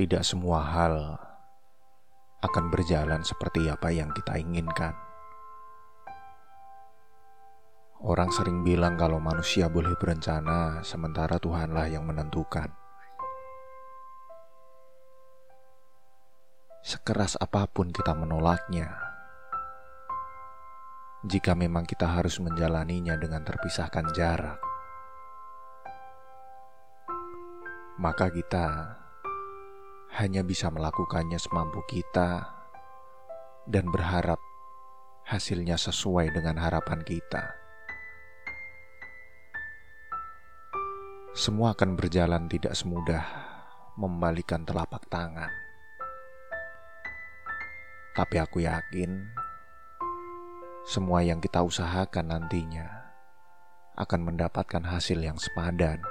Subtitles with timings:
[0.00, 0.96] Tidak semua hal
[2.40, 4.96] akan berjalan seperti apa yang kita inginkan.
[8.00, 12.72] Orang sering bilang kalau manusia boleh berencana, sementara Tuhanlah yang menentukan.
[16.80, 18.96] Sekeras apa pun kita menolaknya,
[21.28, 24.64] jika memang kita harus menjalaninya dengan terpisahkan jarak,
[28.00, 28.96] maka kita
[30.18, 32.50] hanya bisa melakukannya semampu kita
[33.70, 34.42] dan berharap
[35.22, 37.54] hasilnya sesuai dengan harapan kita.
[41.30, 43.22] Semua akan berjalan tidak semudah
[43.94, 45.54] membalikan telapak tangan.
[48.10, 49.30] Tapi aku yakin
[50.82, 52.90] semua yang kita usahakan nantinya
[53.94, 56.02] akan mendapatkan hasil yang sepadan.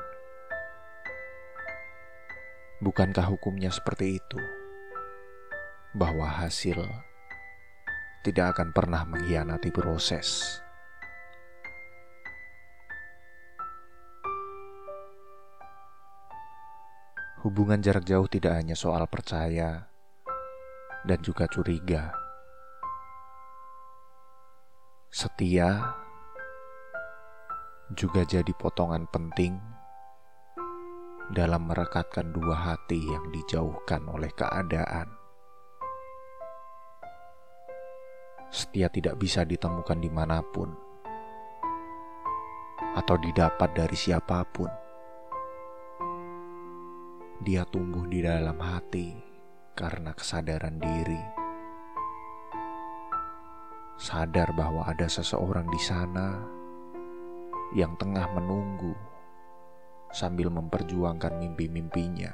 [2.79, 4.39] Bukankah hukumnya seperti itu?
[5.91, 6.79] Bahwa hasil
[8.23, 10.59] tidak akan pernah mengkhianati proses.
[17.43, 19.91] Hubungan jarak jauh tidak hanya soal percaya
[21.03, 22.15] dan juga curiga.
[25.11, 25.99] Setia
[27.91, 29.78] juga jadi potongan penting
[31.29, 35.13] dalam merekatkan dua hati yang dijauhkan oleh keadaan.
[38.49, 40.73] Setia tidak bisa ditemukan di mana pun
[42.97, 44.71] atau didapat dari siapa pun.
[47.45, 49.13] Dia tumbuh di dalam hati
[49.77, 51.23] karena kesadaran diri.
[54.01, 56.41] Sadar bahwa ada seseorang di sana
[57.77, 59.08] yang tengah menunggu
[60.09, 62.33] sambil memperjuangkan mimpi-mimpinya.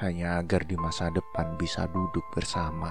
[0.00, 2.90] Hanya agar di masa depan bisa duduk bersama,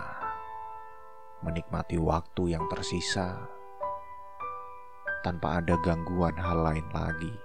[1.43, 3.35] menikmati waktu yang tersisa
[5.21, 7.35] tanpa ada gangguan hal lain lagi.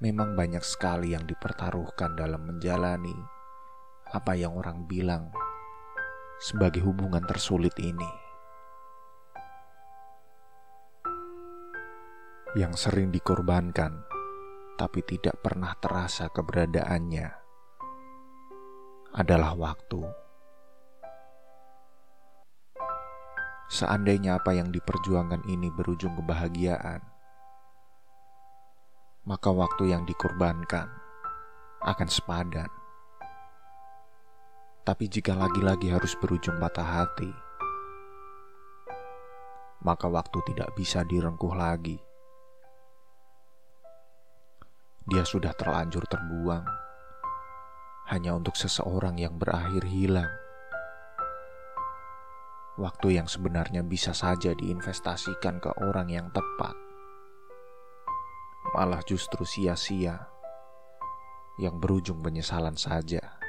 [0.00, 3.12] Memang banyak sekali yang dipertaruhkan dalam menjalani
[4.10, 5.28] apa yang orang bilang
[6.40, 8.08] sebagai hubungan tersulit ini.
[12.56, 14.00] Yang sering dikorbankan,
[14.80, 17.28] tapi tidak pernah terasa keberadaannya,
[19.12, 20.00] adalah waktu.
[23.70, 27.04] Seandainya apa yang diperjuangkan ini berujung kebahagiaan,
[29.28, 30.88] maka waktu yang dikorbankan
[31.84, 32.79] akan sepadan.
[34.80, 37.28] Tapi jika lagi-lagi harus berujung patah hati,
[39.84, 42.00] maka waktu tidak bisa direngkuh lagi.
[45.04, 46.64] Dia sudah terlanjur terbuang
[48.08, 50.30] hanya untuk seseorang yang berakhir hilang.
[52.80, 56.72] Waktu yang sebenarnya bisa saja diinvestasikan ke orang yang tepat,
[58.72, 60.30] malah justru sia-sia
[61.60, 63.39] yang berujung penyesalan saja.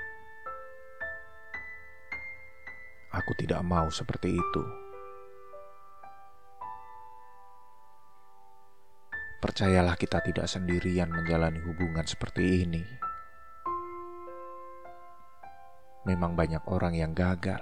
[3.21, 4.63] Aku tidak mau seperti itu.
[9.37, 12.81] Percayalah, kita tidak sendirian menjalani hubungan seperti ini.
[16.09, 17.61] Memang banyak orang yang gagal,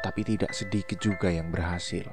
[0.00, 2.08] tapi tidak sedikit juga yang berhasil.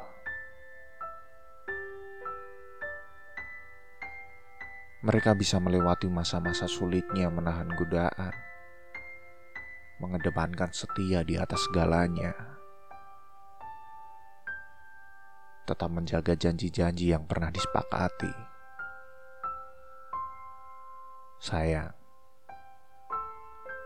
[5.07, 8.54] Mereka bisa melewati masa-masa sulitnya menahan godaan
[9.99, 12.35] mengedepankan setia di atas segalanya.
[15.65, 18.33] Tetap menjaga janji-janji yang pernah disepakati.
[21.41, 21.93] Sayang,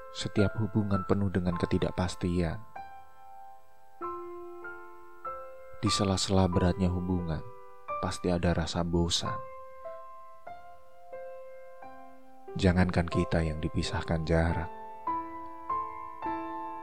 [0.10, 2.60] setiap hubungan penuh dengan ketidakpastian.
[5.80, 7.40] Di sela-sela beratnya hubungan,
[8.04, 9.40] pasti ada rasa bosan.
[12.60, 14.68] Jangankan kita yang dipisahkan jarak,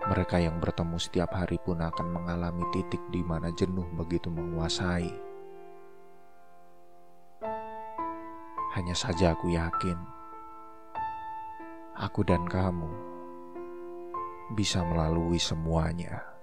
[0.07, 5.11] mereka yang bertemu setiap hari pun akan mengalami titik di mana jenuh begitu menguasai.
[8.77, 9.99] Hanya saja aku yakin,
[11.97, 12.93] aku dan kamu
[14.55, 16.36] bisa melalui semuanya.